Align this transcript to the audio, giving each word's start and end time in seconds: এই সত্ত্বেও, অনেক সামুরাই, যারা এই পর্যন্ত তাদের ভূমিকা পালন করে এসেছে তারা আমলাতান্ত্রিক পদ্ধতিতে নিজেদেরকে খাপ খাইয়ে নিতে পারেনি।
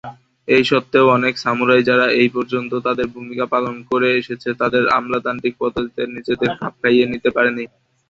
এই 0.47 0.63
সত্ত্বেও, 0.69 1.05
অনেক 1.09 1.33
সামুরাই, 1.37 1.81
যারা 1.89 2.05
এই 2.21 2.29
পর্যন্ত 2.35 2.71
তাদের 2.87 3.07
ভূমিকা 3.15 3.45
পালন 3.53 3.75
করে 3.89 4.09
এসেছে 4.19 4.49
তারা 4.59 4.79
আমলাতান্ত্রিক 4.97 5.53
পদ্ধতিতে 5.61 6.01
নিজেদেরকে 6.15 6.57
খাপ 6.59 6.73
খাইয়ে 6.81 7.05
নিতে 7.13 7.29
পারেনি। 7.35 7.63